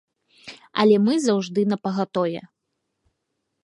[0.85, 2.39] Але мы заўжды напагатове.